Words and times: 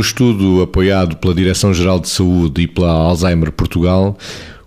estudo 0.00 0.62
apoiado 0.62 1.16
pela 1.16 1.34
Direção-Geral 1.34 2.00
de 2.00 2.08
Saúde 2.08 2.62
e 2.62 2.66
pela 2.66 2.90
Alzheimer 2.90 3.50
Portugal, 3.52 4.16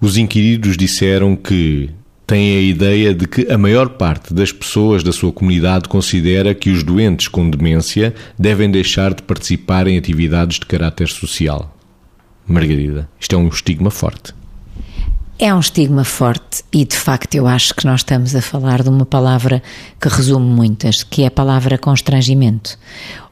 os 0.00 0.16
inquiridos 0.16 0.76
disseram 0.76 1.34
que 1.34 1.90
têm 2.26 2.56
a 2.56 2.60
ideia 2.60 3.14
de 3.14 3.26
que 3.26 3.50
a 3.50 3.56
maior 3.56 3.88
parte 3.88 4.34
das 4.34 4.52
pessoas 4.52 5.02
da 5.02 5.12
sua 5.12 5.32
comunidade 5.32 5.88
considera 5.88 6.54
que 6.54 6.70
os 6.70 6.82
doentes 6.82 7.26
com 7.26 7.48
demência 7.48 8.14
devem 8.38 8.70
deixar 8.70 9.14
de 9.14 9.22
participar 9.22 9.86
em 9.86 9.96
atividades 9.96 10.58
de 10.58 10.66
caráter 10.66 11.08
social. 11.08 11.74
Margarida, 12.46 13.08
isto 13.18 13.34
é 13.34 13.38
um 13.38 13.48
estigma 13.48 13.90
forte. 13.90 14.37
É 15.40 15.54
um 15.54 15.60
estigma 15.60 16.02
forte 16.02 16.64
e, 16.72 16.84
de 16.84 16.96
facto, 16.96 17.36
eu 17.36 17.46
acho 17.46 17.72
que 17.72 17.86
nós 17.86 18.00
estamos 18.00 18.34
a 18.34 18.42
falar 18.42 18.82
de 18.82 18.88
uma 18.88 19.06
palavra 19.06 19.62
que 20.00 20.08
resume 20.08 20.50
muitas, 20.50 21.04
que 21.04 21.22
é 21.22 21.26
a 21.26 21.30
palavra 21.30 21.78
constrangimento. 21.78 22.76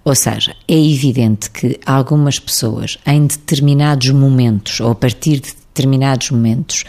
Ou 0.04 0.14
seja, 0.14 0.54
é 0.68 0.78
evidente 0.78 1.50
que 1.50 1.80
algumas 1.84 2.38
pessoas, 2.38 2.96
em 3.04 3.26
determinados 3.26 4.08
momentos, 4.10 4.78
ou 4.78 4.92
a 4.92 4.94
partir 4.94 5.40
de 5.40 5.52
determinados 5.52 6.30
momentos 6.30 6.84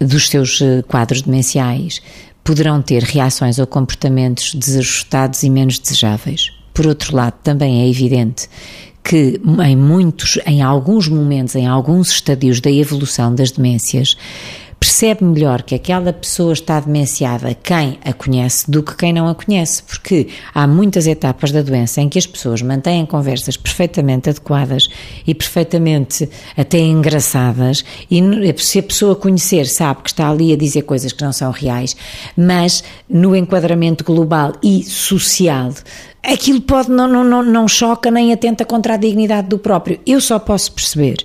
dos 0.00 0.28
seus 0.28 0.60
eh, 0.60 0.82
quadros 0.82 1.22
demenciais, 1.22 2.02
poderão 2.42 2.82
ter 2.82 3.04
reações 3.04 3.60
ou 3.60 3.68
comportamentos 3.68 4.52
desajustados 4.52 5.44
e 5.44 5.48
menos 5.48 5.78
desejáveis. 5.78 6.50
Por 6.74 6.88
outro 6.88 7.14
lado, 7.14 7.34
também 7.44 7.82
é 7.82 7.88
evidente 7.88 8.48
que 9.08 9.40
em 9.64 9.76
muitos, 9.76 10.36
em 10.44 10.60
alguns 10.62 11.06
momentos, 11.06 11.54
em 11.54 11.64
alguns 11.64 12.10
estadios 12.10 12.60
da 12.60 12.70
evolução 12.70 13.32
das 13.32 13.52
demências, 13.52 14.16
percebe 14.86 15.24
melhor 15.24 15.64
que 15.64 15.74
aquela 15.74 16.12
pessoa 16.12 16.52
está 16.52 16.78
demenciada 16.78 17.52
quem 17.54 17.98
a 18.04 18.12
conhece 18.12 18.70
do 18.70 18.84
que 18.84 18.96
quem 18.96 19.12
não 19.12 19.26
a 19.26 19.34
conhece, 19.34 19.82
porque 19.82 20.28
há 20.54 20.64
muitas 20.64 21.08
etapas 21.08 21.50
da 21.50 21.60
doença 21.60 22.00
em 22.00 22.08
que 22.08 22.16
as 22.16 22.24
pessoas 22.24 22.62
mantêm 22.62 23.04
conversas 23.04 23.56
perfeitamente 23.56 24.30
adequadas 24.30 24.86
e 25.26 25.34
perfeitamente 25.34 26.30
até 26.56 26.78
engraçadas, 26.78 27.84
e 28.08 28.22
se 28.58 28.78
a 28.78 28.82
pessoa 28.84 29.16
conhecer 29.16 29.66
sabe 29.66 30.02
que 30.04 30.10
está 30.10 30.30
ali 30.30 30.52
a 30.52 30.56
dizer 30.56 30.82
coisas 30.82 31.12
que 31.12 31.24
não 31.24 31.32
são 31.32 31.50
reais, 31.50 31.96
mas 32.36 32.84
no 33.10 33.34
enquadramento 33.34 34.04
global 34.04 34.52
e 34.62 34.84
social 34.84 35.72
aquilo 36.26 36.60
pode 36.60 36.90
não, 36.90 37.06
não, 37.08 37.42
não 37.42 37.68
choca 37.68 38.10
nem 38.10 38.32
atenta 38.32 38.64
contra 38.64 38.94
a 38.94 38.96
dignidade 38.96 39.48
do 39.48 39.58
próprio. 39.58 40.00
Eu 40.04 40.20
só 40.20 40.38
posso 40.38 40.72
perceber 40.72 41.16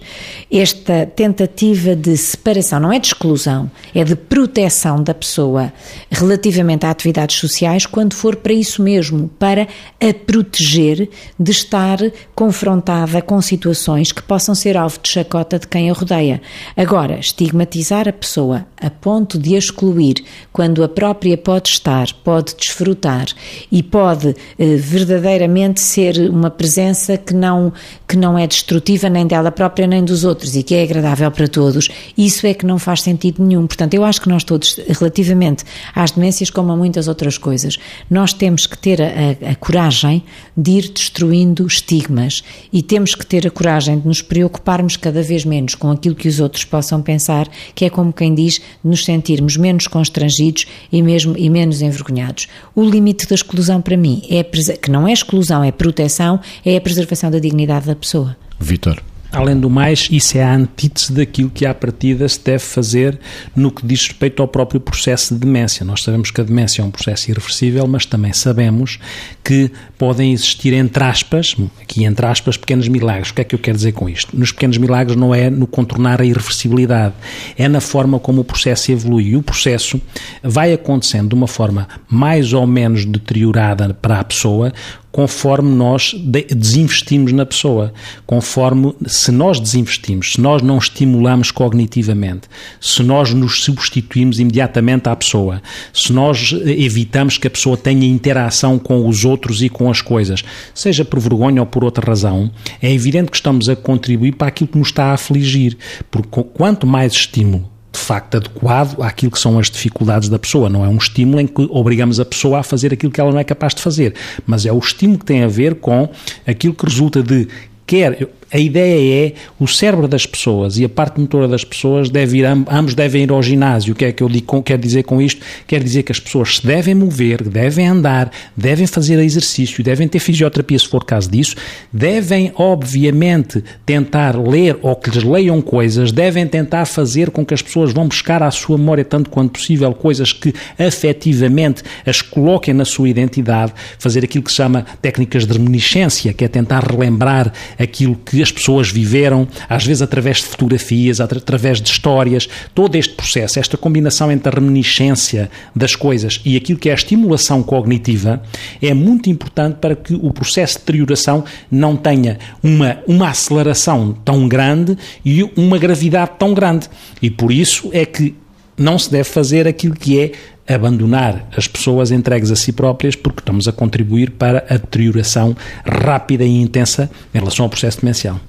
esta 0.51 1.05
tentativa 1.05 1.95
de 1.95 2.17
separação, 2.17 2.77
não 2.81 2.91
é 2.91 2.99
de 2.99 3.07
exclusão, 3.07 3.71
é 3.95 4.03
de 4.03 4.17
proteção 4.17 5.01
da 5.01 5.13
pessoa 5.13 5.71
relativamente 6.09 6.85
a 6.85 6.91
atividades 6.91 7.37
sociais 7.37 7.85
quando 7.85 8.13
for 8.13 8.35
para 8.35 8.51
isso 8.51 8.83
mesmo, 8.83 9.29
para 9.39 9.67
a 9.99 10.13
proteger 10.13 11.09
de 11.39 11.51
estar 11.51 11.99
confrontada 12.35 13.21
com 13.21 13.41
situações 13.41 14.11
que 14.11 14.21
possam 14.21 14.53
ser 14.53 14.75
alvo 14.75 14.99
de 15.01 15.09
chacota 15.09 15.57
de 15.57 15.67
quem 15.67 15.89
a 15.89 15.93
rodeia. 15.93 16.41
Agora, 16.75 17.17
estigmatizar 17.17 18.09
a 18.09 18.13
pessoa 18.13 18.65
a 18.81 18.89
ponto 18.89 19.37
de 19.37 19.55
a 19.55 19.59
excluir 19.59 20.15
quando 20.51 20.83
a 20.83 20.89
própria 20.89 21.37
pode 21.37 21.69
estar, 21.69 22.07
pode 22.25 22.55
desfrutar 22.55 23.27
e 23.71 23.81
pode 23.81 24.35
eh, 24.59 24.75
verdadeiramente 24.75 25.79
ser 25.79 26.29
uma 26.29 26.49
presença 26.49 27.17
que 27.17 27.33
não, 27.33 27.71
que 28.07 28.17
não 28.17 28.37
é 28.37 28.45
destrutiva 28.45 29.07
nem 29.07 29.25
dela 29.25 29.51
própria 29.51 29.87
nem 29.87 30.03
dos 30.03 30.25
outros 30.25 30.40
e 30.55 30.63
que 30.63 30.75
é 30.75 30.83
agradável 30.83 31.29
para 31.31 31.47
todos, 31.47 31.87
isso 32.17 32.45
é 32.47 32.53
que 32.53 32.65
não 32.65 32.79
faz 32.79 33.01
sentido 33.01 33.43
nenhum. 33.43 33.67
Portanto, 33.67 33.93
eu 33.93 34.03
acho 34.03 34.21
que 34.21 34.29
nós 34.29 34.43
todos, 34.43 34.79
relativamente 34.87 35.63
às 35.93 36.11
demências, 36.11 36.49
como 36.49 36.71
a 36.71 36.75
muitas 36.75 37.07
outras 37.07 37.37
coisas, 37.37 37.77
nós 38.09 38.33
temos 38.33 38.65
que 38.65 38.77
ter 38.77 39.01
a, 39.01 39.51
a, 39.51 39.55
coragem 39.55 40.23
de 40.55 40.71
ir 40.71 40.89
destruindo 40.89 41.65
estigmas 41.65 42.43
e 42.71 42.81
temos 42.81 43.15
que 43.15 43.25
ter 43.25 43.45
a 43.45 43.51
coragem 43.51 43.99
de 43.99 44.07
nos 44.07 44.21
preocuparmos 44.21 44.97
cada 44.97 45.21
vez 45.21 45.45
menos 45.45 45.75
com 45.75 45.91
aquilo 45.91 46.15
que 46.15 46.27
os 46.27 46.39
outros 46.39 46.65
possam 46.65 47.01
pensar, 47.01 47.47
que 47.75 47.85
é 47.85 47.89
como 47.89 48.11
quem 48.11 48.33
diz, 48.33 48.61
nos 48.83 49.05
sentirmos 49.05 49.57
menos 49.57 49.87
constrangidos 49.87 50.65
e, 50.91 51.01
mesmo, 51.01 51.37
e 51.37 51.49
menos 51.49 51.81
envergonhados. 51.81 52.47
O 52.75 52.83
limite 52.83 53.27
da 53.27 53.35
exclusão 53.35 53.81
para 53.81 53.97
mim 53.97 54.23
é 54.29 54.43
que 54.43 54.89
não 54.89 55.07
é 55.07 55.13
exclusão, 55.13 55.63
é 55.63 55.71
proteção, 55.71 56.39
é 56.65 56.77
a 56.77 56.81
preservação 56.81 57.29
da 57.29 57.39
dignidade 57.39 57.85
da 57.85 57.95
pessoa. 57.95 58.35
Vitor. 58.59 59.01
Além 59.31 59.57
do 59.57 59.69
mais, 59.69 60.09
isso 60.11 60.37
é 60.37 60.43
a 60.43 60.53
antítese 60.53 61.13
daquilo 61.13 61.49
que 61.49 61.65
à 61.65 61.73
partida 61.73 62.27
se 62.27 62.43
deve 62.43 62.59
fazer 62.59 63.17
no 63.55 63.71
que 63.71 63.85
diz 63.85 64.07
respeito 64.07 64.41
ao 64.41 64.47
próprio 64.47 64.79
processo 64.79 65.33
de 65.33 65.39
demência. 65.39 65.85
Nós 65.85 66.03
sabemos 66.03 66.31
que 66.31 66.41
a 66.41 66.43
demência 66.43 66.81
é 66.81 66.85
um 66.85 66.91
processo 66.91 67.31
irreversível, 67.31 67.87
mas 67.87 68.05
também 68.05 68.33
sabemos 68.33 68.99
que 69.41 69.71
podem 69.97 70.33
existir, 70.33 70.73
entre 70.73 71.03
aspas, 71.03 71.55
aqui 71.81 72.03
entre 72.03 72.25
aspas, 72.25 72.57
pequenos 72.57 72.89
milagres. 72.89 73.29
O 73.29 73.33
que 73.33 73.41
é 73.41 73.43
que 73.45 73.55
eu 73.55 73.59
quero 73.59 73.77
dizer 73.77 73.93
com 73.93 74.09
isto? 74.09 74.37
Nos 74.37 74.51
pequenos 74.51 74.77
milagres 74.77 75.15
não 75.15 75.33
é 75.33 75.49
no 75.49 75.65
contornar 75.65 76.19
a 76.19 76.25
irreversibilidade, 76.25 77.13
é 77.57 77.69
na 77.69 77.79
forma 77.79 78.19
como 78.19 78.41
o 78.41 78.43
processo 78.43 78.91
evolui. 78.91 79.29
E 79.29 79.37
o 79.37 79.41
processo 79.41 80.01
vai 80.43 80.73
acontecendo 80.73 81.29
de 81.29 81.35
uma 81.35 81.47
forma 81.47 81.87
mais 82.09 82.51
ou 82.51 82.67
menos 82.67 83.05
deteriorada 83.05 83.93
para 83.93 84.19
a 84.19 84.23
pessoa, 84.23 84.73
conforme 85.11 85.69
nós 85.69 86.15
desinvestimos 86.15 87.33
na 87.33 87.45
pessoa, 87.45 87.93
conforme 88.25 88.93
se 89.05 89.31
nós 89.31 89.59
desinvestimos, 89.59 90.33
se 90.33 90.41
nós 90.41 90.61
não 90.61 90.77
estimulamos 90.77 91.51
cognitivamente, 91.51 92.47
se 92.79 93.03
nós 93.03 93.33
nos 93.33 93.63
substituímos 93.63 94.39
imediatamente 94.39 95.09
à 95.09 95.15
pessoa, 95.15 95.61
se 95.93 96.13
nós 96.13 96.53
evitamos 96.65 97.37
que 97.37 97.47
a 97.47 97.51
pessoa 97.51 97.75
tenha 97.75 98.07
interação 98.07 98.79
com 98.79 99.07
os 99.07 99.25
outros 99.25 99.61
e 99.61 99.69
com 99.69 99.89
as 99.89 100.01
coisas, 100.01 100.43
seja 100.73 101.03
por 101.03 101.19
vergonha 101.19 101.61
ou 101.61 101.65
por 101.65 101.83
outra 101.83 102.05
razão, 102.05 102.49
é 102.81 102.91
evidente 102.91 103.31
que 103.31 103.37
estamos 103.37 103.67
a 103.67 103.75
contribuir 103.75 104.33
para 104.33 104.47
aquilo 104.47 104.69
que 104.69 104.77
nos 104.77 104.87
está 104.87 105.05
a 105.05 105.13
afligir, 105.13 105.77
porque 106.09 106.43
quanto 106.53 106.87
mais 106.87 107.13
estímulo 107.13 107.69
facto 108.01 108.37
adequado 108.37 109.01
àquilo 109.01 109.31
que 109.31 109.39
são 109.39 109.57
as 109.57 109.69
dificuldades 109.69 110.29
da 110.29 110.39
pessoa. 110.39 110.69
Não 110.69 110.83
é 110.83 110.87
um 110.87 110.97
estímulo 110.97 111.39
em 111.39 111.47
que 111.47 111.67
obrigamos 111.69 112.19
a 112.19 112.25
pessoa 112.25 112.59
a 112.59 112.63
fazer 112.63 112.93
aquilo 112.93 113.11
que 113.11 113.21
ela 113.21 113.31
não 113.31 113.39
é 113.39 113.43
capaz 113.43 113.73
de 113.73 113.81
fazer, 113.81 114.13
mas 114.45 114.65
é 114.65 114.71
o 114.71 114.79
estímulo 114.79 115.19
que 115.19 115.25
tem 115.25 115.43
a 115.43 115.47
ver 115.47 115.75
com 115.75 116.09
aquilo 116.45 116.73
que 116.73 116.85
resulta 116.85 117.21
de 117.21 117.47
quer 117.85 118.27
a 118.51 118.57
ideia 118.57 119.27
é 119.27 119.33
o 119.59 119.67
cérebro 119.67 120.07
das 120.07 120.25
pessoas 120.25 120.77
e 120.77 120.83
a 120.83 120.89
parte 120.89 121.19
motora 121.19 121.47
das 121.47 121.63
pessoas 121.63 122.09
deve 122.09 122.39
ir, 122.39 122.45
ambos 122.45 122.93
devem 122.93 123.23
ir 123.23 123.31
ao 123.31 123.41
ginásio. 123.41 123.93
O 123.93 123.95
que 123.95 124.05
é 124.05 124.11
que 124.11 124.21
eu 124.21 124.27
digo, 124.27 124.61
quero 124.61 124.81
dizer 124.81 125.03
com 125.03 125.21
isto? 125.21 125.41
Quer 125.65 125.81
dizer 125.81 126.03
que 126.03 126.11
as 126.11 126.19
pessoas 126.19 126.57
se 126.57 126.67
devem 126.67 126.93
mover, 126.93 127.43
devem 127.43 127.87
andar, 127.87 128.29
devem 128.55 128.85
fazer 128.85 129.17
exercício, 129.19 129.83
devem 129.83 130.07
ter 130.07 130.19
fisioterapia 130.19 130.77
se 130.77 130.87
for 130.87 131.05
caso 131.05 131.31
disso, 131.31 131.55
devem, 131.93 132.51
obviamente, 132.55 133.63
tentar 133.85 134.37
ler 134.37 134.77
ou 134.81 134.95
que 134.95 135.09
lhes 135.09 135.23
leiam 135.23 135.61
coisas, 135.61 136.11
devem 136.11 136.45
tentar 136.45 136.85
fazer 136.85 137.31
com 137.31 137.45
que 137.45 137.53
as 137.53 137.61
pessoas 137.61 137.93
vão 137.93 138.07
buscar 138.07 138.43
à 138.43 138.51
sua 138.51 138.77
memória 138.77 139.05
tanto 139.05 139.29
quanto 139.29 139.51
possível 139.51 139.93
coisas 139.93 140.33
que 140.33 140.53
afetivamente 140.77 141.83
as 142.05 142.21
coloquem 142.21 142.73
na 142.73 142.83
sua 142.83 143.07
identidade, 143.07 143.73
fazer 143.97 144.23
aquilo 144.25 144.43
que 144.43 144.51
se 144.51 144.57
chama 144.57 144.85
técnicas 145.01 145.45
de 145.45 145.53
reminiscência, 145.53 146.33
que 146.33 146.43
é 146.43 146.47
tentar 146.47 146.83
relembrar 146.83 147.53
aquilo 147.79 148.15
as 148.41 148.51
pessoas 148.51 148.89
viveram, 148.89 149.47
às 149.69 149.85
vezes 149.85 150.01
através 150.01 150.37
de 150.37 150.45
fotografias, 150.45 151.19
através 151.19 151.81
de 151.81 151.89
histórias, 151.89 152.47
todo 152.73 152.95
este 152.95 153.13
processo, 153.13 153.59
esta 153.59 153.77
combinação 153.77 154.31
entre 154.31 154.49
a 154.49 154.59
reminiscência 154.59 155.49
das 155.75 155.95
coisas 155.95 156.41
e 156.45 156.55
aquilo 156.55 156.79
que 156.79 156.89
é 156.89 156.91
a 156.91 156.95
estimulação 156.95 157.63
cognitiva, 157.63 158.41
é 158.81 158.93
muito 158.93 159.29
importante 159.29 159.77
para 159.79 159.95
que 159.95 160.13
o 160.13 160.31
processo 160.31 160.75
de 160.75 160.79
deterioração 160.79 161.43
não 161.69 161.95
tenha 161.95 162.37
uma, 162.63 162.97
uma 163.07 163.29
aceleração 163.29 164.15
tão 164.25 164.47
grande 164.47 164.97
e 165.25 165.43
uma 165.55 165.77
gravidade 165.77 166.31
tão 166.37 166.53
grande. 166.53 166.89
E 167.21 167.29
por 167.29 167.51
isso 167.51 167.89
é 167.93 168.05
que 168.05 168.35
não 168.81 168.97
se 168.97 169.11
deve 169.11 169.25
fazer 169.25 169.67
aquilo 169.67 169.95
que 169.95 170.19
é 170.19 170.31
abandonar 170.73 171.47
as 171.55 171.67
pessoas 171.67 172.11
entregues 172.11 172.51
a 172.51 172.55
si 172.55 172.71
próprias, 172.71 173.15
porque 173.15 173.39
estamos 173.39 173.67
a 173.67 173.71
contribuir 173.71 174.31
para 174.31 174.65
a 174.69 174.77
deterioração 174.77 175.55
rápida 175.85 176.43
e 176.43 176.61
intensa 176.61 177.09
em 177.33 177.39
relação 177.39 177.65
ao 177.65 177.69
processo 177.69 178.01
demencial. 178.01 178.39